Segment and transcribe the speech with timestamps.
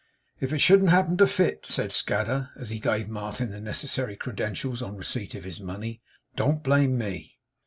[0.39, 4.81] 'If it shouldn't happen to fit,' said Scadder, as he gave Martin the necessary credentials
[4.81, 6.01] on recepit of his money,
[6.35, 7.37] 'don't blame me.